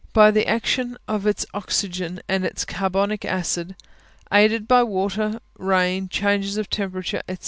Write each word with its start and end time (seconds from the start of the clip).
By 0.13 0.31
the 0.31 0.47
action 0.47 0.97
of 1.07 1.27
its 1.27 1.45
oxygen 1.53 2.21
and 2.27 2.43
its 2.43 2.65
carbonic 2.65 3.23
acid, 3.23 3.75
aided 4.33 4.67
by 4.67 4.81
water, 4.81 5.39
rain, 5.59 6.09
changes 6.09 6.57
of 6.57 6.71
temperature, 6.71 7.21
&c. 7.29 7.37